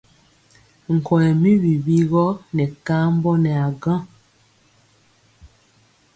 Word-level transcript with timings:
Nkɔyɛ 0.95 1.29
mi 1.41 1.51
wiwi 1.61 1.97
gɔ 2.11 2.25
nɛ 2.55 2.63
kambɔ 2.85 3.31
nɛ 3.43 3.51
a 3.65 3.67
gaŋ. 3.81 4.01